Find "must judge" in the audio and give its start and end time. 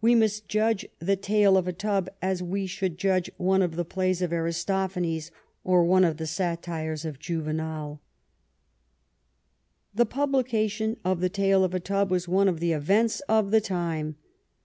0.14-0.86